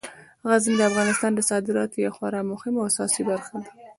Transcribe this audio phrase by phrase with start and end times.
[0.49, 3.69] غزني د افغانستان د صادراتو یوه خورا مهمه او اساسي برخه ده.